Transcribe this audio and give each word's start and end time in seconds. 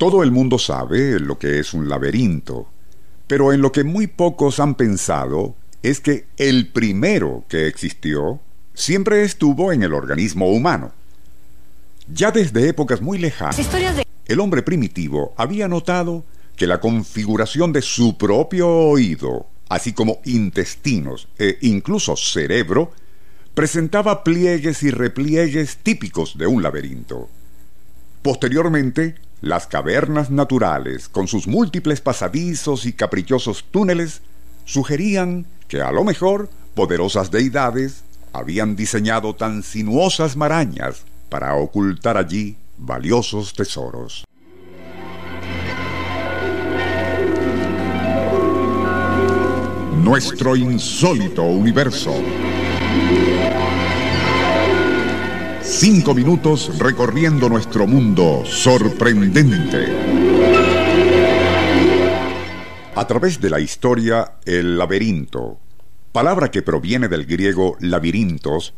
Todo 0.00 0.22
el 0.22 0.30
mundo 0.30 0.58
sabe 0.58 1.20
lo 1.20 1.38
que 1.38 1.58
es 1.58 1.74
un 1.74 1.90
laberinto, 1.90 2.66
pero 3.26 3.52
en 3.52 3.60
lo 3.60 3.70
que 3.70 3.84
muy 3.84 4.06
pocos 4.06 4.58
han 4.58 4.74
pensado 4.74 5.56
es 5.82 6.00
que 6.00 6.24
el 6.38 6.68
primero 6.68 7.44
que 7.50 7.66
existió 7.66 8.40
siempre 8.72 9.24
estuvo 9.24 9.74
en 9.74 9.82
el 9.82 9.92
organismo 9.92 10.48
humano. 10.48 10.92
Ya 12.08 12.30
desde 12.30 12.66
épocas 12.66 13.02
muy 13.02 13.18
lejanas, 13.18 13.60
el 14.24 14.40
hombre 14.40 14.62
primitivo 14.62 15.34
había 15.36 15.68
notado 15.68 16.24
que 16.56 16.66
la 16.66 16.80
configuración 16.80 17.70
de 17.70 17.82
su 17.82 18.16
propio 18.16 18.70
oído, 18.70 19.48
así 19.68 19.92
como 19.92 20.22
intestinos 20.24 21.28
e 21.38 21.58
incluso 21.60 22.16
cerebro, 22.16 22.90
presentaba 23.52 24.24
pliegues 24.24 24.82
y 24.82 24.92
repliegues 24.92 25.76
típicos 25.76 26.38
de 26.38 26.46
un 26.46 26.62
laberinto. 26.62 27.28
Posteriormente, 28.22 29.16
las 29.40 29.66
cavernas 29.66 30.30
naturales, 30.30 31.08
con 31.08 31.28
sus 31.28 31.46
múltiples 31.46 32.00
pasadizos 32.00 32.84
y 32.86 32.92
caprichosos 32.92 33.64
túneles, 33.70 34.22
sugerían 34.64 35.46
que 35.68 35.80
a 35.80 35.92
lo 35.92 36.04
mejor 36.04 36.50
poderosas 36.74 37.30
deidades 37.30 38.04
habían 38.32 38.76
diseñado 38.76 39.34
tan 39.34 39.62
sinuosas 39.62 40.36
marañas 40.36 41.04
para 41.28 41.54
ocultar 41.54 42.16
allí 42.16 42.56
valiosos 42.76 43.54
tesoros. 43.54 44.24
Nuestro 50.02 50.56
insólito 50.56 51.42
universo. 51.42 52.14
Cinco 55.80 56.12
minutos 56.12 56.78
recorriendo 56.78 57.48
nuestro 57.48 57.86
mundo 57.86 58.42
sorprendente. 58.44 59.86
A 62.94 63.06
través 63.06 63.40
de 63.40 63.48
la 63.48 63.60
historia, 63.60 64.32
el 64.44 64.76
laberinto, 64.76 65.58
palabra 66.12 66.50
que 66.50 66.60
proviene 66.60 67.08
del 67.08 67.24
griego 67.24 67.78
labirintos, 67.80 68.74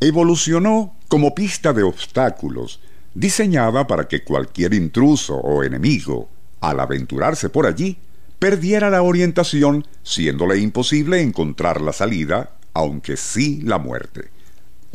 evolucionó 0.00 0.96
como 1.08 1.34
pista 1.34 1.74
de 1.74 1.82
obstáculos, 1.82 2.80
diseñada 3.12 3.86
para 3.86 4.08
que 4.08 4.24
cualquier 4.24 4.72
intruso 4.72 5.36
o 5.36 5.62
enemigo, 5.64 6.30
al 6.62 6.80
aventurarse 6.80 7.50
por 7.50 7.66
allí, 7.66 7.98
perdiera 8.38 8.88
la 8.88 9.02
orientación, 9.02 9.86
siéndole 10.02 10.56
imposible 10.56 11.20
encontrar 11.20 11.82
la 11.82 11.92
salida, 11.92 12.56
aunque 12.72 13.18
sí 13.18 13.60
la 13.64 13.76
muerte. 13.76 14.37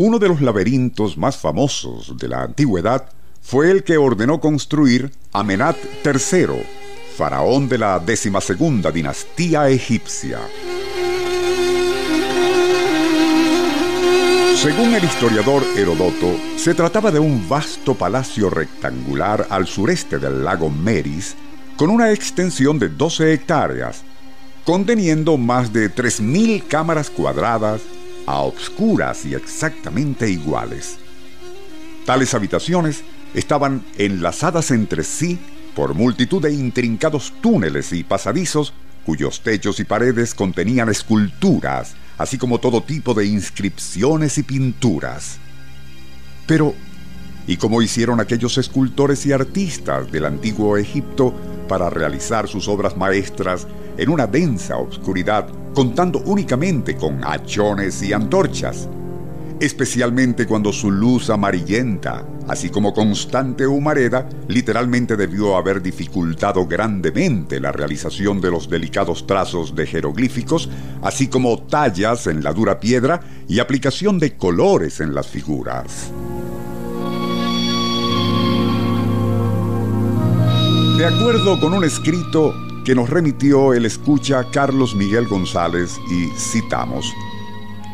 Uno 0.06 0.20
de 0.20 0.28
los 0.28 0.42
laberintos 0.42 1.18
más 1.18 1.38
famosos 1.38 2.18
de 2.18 2.28
la 2.28 2.44
antigüedad 2.44 3.10
fue 3.42 3.72
el 3.72 3.86
que 3.86 3.96
ordenó 3.96 4.42
construir 4.42 5.14
Amenat 5.32 5.78
III, 6.04 6.62
faraón 7.16 7.70
de 7.70 7.78
la 7.78 8.00
decimasegunda 8.00 8.92
dinastía 8.92 9.70
egipcia. 9.70 10.42
Según 14.58 14.94
el 14.94 15.06
historiador 15.06 15.64
Herodoto, 15.78 16.36
se 16.58 16.74
trataba 16.74 17.10
de 17.10 17.20
un 17.20 17.48
vasto 17.48 17.96
palacio 17.96 18.50
rectangular 18.50 19.48
al 19.50 19.68
sureste 19.68 20.20
del 20.20 20.44
lago 20.44 20.70
Meris, 20.70 21.34
con 21.78 21.90
una 21.90 22.12
extensión 22.12 22.78
de 22.78 22.90
12 22.90 23.32
hectáreas, 23.32 24.04
conteniendo 24.66 25.38
más 25.38 25.72
de 25.72 25.90
3.000 25.90 26.68
cámaras 26.68 27.10
cuadradas, 27.10 27.80
a 28.26 28.40
obscuras 28.40 29.26
y 29.26 29.34
exactamente 29.34 30.30
iguales. 30.30 30.98
Tales 32.06 32.34
habitaciones 32.34 33.04
estaban 33.34 33.84
enlazadas 33.98 34.72
entre 34.72 35.04
sí 35.04 35.40
por 35.76 35.94
multitud 35.94 36.42
de 36.42 36.54
intrincados 36.54 37.34
túneles 37.42 37.94
y 37.94 38.04
pasadizos 38.04 38.74
cuyos 39.06 39.42
techos 39.42 39.80
y 39.80 39.84
paredes 39.84 40.34
contenían 40.34 40.90
esculturas, 40.90 41.96
así 42.18 42.38
como 42.38 42.60
todo 42.60 42.84
tipo 42.84 43.14
de 43.14 43.26
inscripciones 43.26 44.38
y 44.38 44.44
pinturas. 44.44 45.38
Pero, 46.48 46.74
¿y 47.48 47.58
cómo 47.58 47.82
hicieron 47.82 48.20
aquellos 48.20 48.58
escultores 48.58 49.26
y 49.26 49.34
artistas 49.34 50.12
del 50.12 50.26
antiguo 50.26 50.78
Egipto 50.78 51.34
para 51.68 51.90
realizar 51.90 52.48
sus 52.48 52.68
obras 52.68 52.96
maestras 52.98 53.68
en 53.98 54.10
una 54.10 54.28
densa 54.28 54.78
obscuridad, 54.78 55.48
contando 55.74 56.20
únicamente 56.26 56.96
con 56.96 57.24
hachones 57.24 58.02
y 58.04 58.14
antorchas? 58.14 58.88
especialmente 59.64 60.46
cuando 60.46 60.74
su 60.74 60.92
luz 60.92 61.30
amarillenta, 61.30 62.26
así 62.50 62.70
como 62.70 62.94
constante 62.94 63.66
humareda, 63.66 64.28
literalmente 64.50 65.16
debió 65.16 65.56
haber 65.56 65.82
dificultado 65.82 66.68
grandemente 66.68 67.62
la 67.62 67.72
realización 67.72 68.42
de 68.42 68.52
los 68.52 68.70
delicados 68.70 69.26
trazos 69.26 69.74
de 69.74 69.88
jeroglíficos, 69.88 70.70
así 71.02 71.28
como 71.28 71.64
tallas 71.64 72.28
en 72.28 72.44
la 72.44 72.52
dura 72.52 72.82
piedra 72.82 73.22
y 73.48 73.60
aplicación 73.60 74.20
de 74.20 74.36
colores 74.36 75.00
en 75.00 75.16
las 75.16 75.28
figuras. 75.28 76.12
De 80.98 81.06
acuerdo 81.06 81.60
con 81.62 81.74
un 81.74 81.86
escrito 81.86 82.54
que 82.84 82.96
nos 82.96 83.10
remitió 83.10 83.74
el 83.74 83.86
escucha 83.86 84.46
Carlos 84.52 84.96
Miguel 84.96 85.28
González 85.28 85.98
y 86.12 86.28
citamos, 86.38 87.14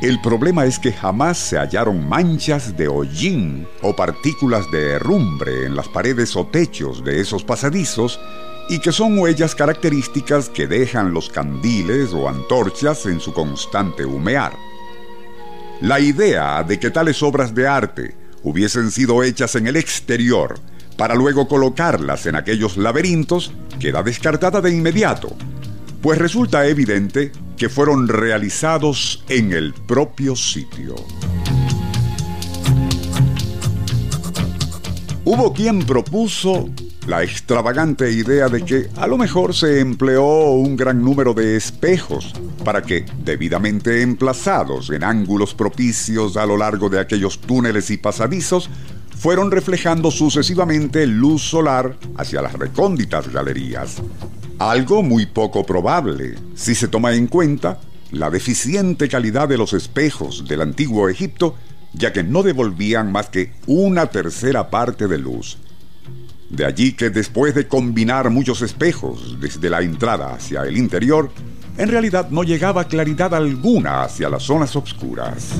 el 0.02 0.22
problema 0.22 0.66
es 0.66 0.80
que 0.80 0.94
jamás 0.94 1.38
se 1.38 1.58
hallaron 1.58 2.08
manchas 2.08 2.78
de 2.78 2.88
hollín 2.88 3.68
o 3.82 3.96
partículas 3.96 4.70
de 4.72 4.92
herrumbre 4.92 5.66
en 5.66 5.76
las 5.76 5.90
paredes 5.90 6.36
o 6.38 6.48
techos 6.48 7.04
de 7.04 7.20
esos 7.20 7.44
pasadizos 7.44 8.20
y 8.70 8.80
que 8.80 8.92
son 8.92 9.20
huellas 9.20 9.56
características 9.56 10.48
que 10.48 10.68
dejan 10.68 11.14
los 11.14 11.30
candiles 11.30 12.14
o 12.14 12.30
antorchas 12.30 13.06
en 13.08 13.20
su 13.20 13.34
constante 13.34 14.06
humear. 14.06 14.54
La 15.82 16.00
idea 16.00 16.64
de 16.64 16.80
que 16.80 16.92
tales 16.92 17.22
obras 17.22 17.54
de 17.54 17.68
arte 17.68 18.16
hubiesen 18.44 18.92
sido 18.92 19.22
hechas 19.22 19.56
en 19.56 19.68
el 19.68 19.76
exterior 19.76 20.60
para 20.98 21.16
luego 21.16 21.48
colocarlas 21.48 22.26
en 22.26 22.36
aquellos 22.36 22.78
laberintos 22.78 23.52
queda 23.80 24.04
descartada 24.04 24.62
de 24.62 24.72
inmediato, 24.72 25.36
pues 26.02 26.20
resulta 26.20 26.68
evidente 26.68 27.32
que 27.58 27.70
fueron 27.70 28.08
realizados 28.08 29.24
en 29.30 29.54
el 29.54 29.74
propio 29.74 30.36
sitio. 30.36 30.96
Hubo 35.26 35.54
quien 35.54 35.86
propuso 35.86 36.70
la 37.06 37.24
extravagante 37.24 38.12
idea 38.12 38.50
de 38.50 38.64
que 38.64 38.90
a 38.96 39.08
lo 39.08 39.18
mejor 39.18 39.56
se 39.56 39.80
empleó 39.80 40.52
un 40.52 40.76
gran 40.76 41.04
número 41.04 41.34
de 41.34 41.56
espejos 41.56 42.34
para 42.64 42.82
que, 42.82 43.06
debidamente 43.24 44.02
emplazados 44.02 44.90
en 44.90 45.04
ángulos 45.04 45.54
propicios 45.54 46.38
a 46.38 46.46
lo 46.46 46.58
largo 46.58 46.90
de 46.90 47.00
aquellos 47.00 47.40
túneles 47.42 47.90
y 47.90 47.98
pasadizos, 47.98 48.70
fueron 49.18 49.52
reflejando 49.52 50.12
sucesivamente 50.12 51.06
luz 51.06 51.42
solar 51.42 51.98
hacia 52.18 52.42
las 52.42 52.54
recónditas 52.54 53.28
galerías, 53.32 53.98
algo 54.60 55.04
muy 55.04 55.26
poco 55.26 55.66
probable 55.66 56.36
si 56.56 56.76
se 56.76 56.88
toma 56.88 57.14
en 57.14 57.28
cuenta 57.28 57.80
la 58.12 58.30
deficiente 58.30 59.08
calidad 59.08 59.48
de 59.48 59.58
los 59.58 59.74
espejos 59.74 60.48
del 60.48 60.62
antiguo 60.62 61.10
Egipto, 61.10 61.56
ya 61.94 62.12
que 62.14 62.24
no 62.24 62.44
devolvían 62.44 63.12
más 63.12 63.30
que 63.30 63.54
una 63.68 64.08
tercera 64.08 64.70
parte 64.70 65.08
de 65.08 65.18
luz. 65.18 65.58
De 66.50 66.66
allí 66.66 66.94
que 66.94 67.10
después 67.10 67.54
de 67.54 67.68
combinar 67.68 68.30
muchos 68.32 68.62
espejos 68.62 69.38
desde 69.40 69.70
la 69.70 69.82
entrada 69.82 70.34
hacia 70.34 70.64
el 70.64 70.78
interior, 70.78 71.32
en 71.78 71.90
realidad 71.90 72.30
no 72.30 72.44
llegaba 72.44 72.86
claridad 72.86 73.34
alguna 73.34 74.04
hacia 74.04 74.30
las 74.30 74.44
zonas 74.44 74.76
oscuras. 74.76 75.54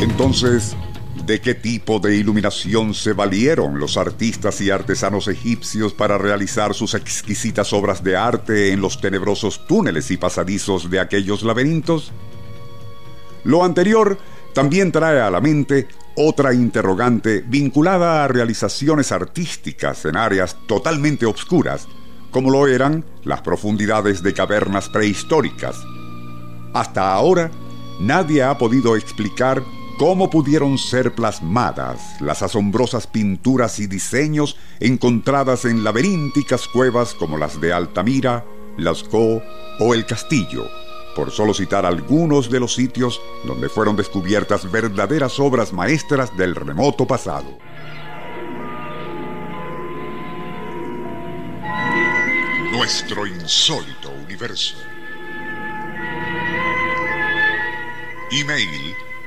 Entonces, 0.00 0.76
¿De 1.26 1.40
qué 1.40 1.54
tipo 1.54 1.98
de 2.00 2.16
iluminación 2.16 2.94
se 2.94 3.12
valieron 3.12 3.78
los 3.78 3.96
artistas 3.96 4.60
y 4.60 4.70
artesanos 4.70 5.28
egipcios 5.28 5.92
para 5.92 6.18
realizar 6.18 6.74
sus 6.74 6.94
exquisitas 6.94 7.72
obras 7.72 8.02
de 8.02 8.16
arte 8.16 8.72
en 8.72 8.80
los 8.80 9.00
tenebrosos 9.00 9.66
túneles 9.66 10.10
y 10.10 10.16
pasadizos 10.16 10.88
de 10.88 10.98
aquellos 10.98 11.42
laberintos? 11.42 12.10
Lo 13.44 13.64
anterior 13.64 14.18
también 14.54 14.92
trae 14.92 15.20
a 15.20 15.30
la 15.30 15.40
mente 15.40 15.88
otra 16.16 16.54
interrogante 16.54 17.44
vinculada 17.46 18.24
a 18.24 18.28
realizaciones 18.28 19.12
artísticas 19.12 20.04
en 20.06 20.16
áreas 20.16 20.56
totalmente 20.66 21.26
obscuras, 21.26 21.86
como 22.30 22.50
lo 22.50 22.66
eran 22.66 23.04
las 23.24 23.42
profundidades 23.42 24.22
de 24.22 24.32
cavernas 24.32 24.88
prehistóricas. 24.88 25.76
Hasta 26.72 27.12
ahora, 27.12 27.50
nadie 28.00 28.42
ha 28.42 28.56
podido 28.58 28.96
explicar 28.96 29.62
¿Cómo 30.00 30.30
pudieron 30.30 30.78
ser 30.78 31.14
plasmadas 31.14 32.22
las 32.22 32.40
asombrosas 32.42 33.06
pinturas 33.06 33.78
y 33.80 33.86
diseños 33.86 34.56
encontradas 34.80 35.66
en 35.66 35.84
laberínticas 35.84 36.68
cuevas 36.68 37.12
como 37.12 37.36
las 37.36 37.60
de 37.60 37.74
Altamira, 37.74 38.42
Lascaux 38.78 39.42
o 39.78 39.92
El 39.92 40.06
Castillo? 40.06 40.64
Por 41.14 41.30
solo 41.30 41.52
citar 41.52 41.84
algunos 41.84 42.50
de 42.50 42.60
los 42.60 42.74
sitios 42.74 43.20
donde 43.44 43.68
fueron 43.68 43.94
descubiertas 43.94 44.72
verdaderas 44.72 45.38
obras 45.38 45.70
maestras 45.74 46.34
del 46.34 46.54
remoto 46.54 47.06
pasado. 47.06 47.58
Nuestro 52.72 53.26
insólito 53.26 54.10
universo. 54.24 54.76
Email 58.32 58.96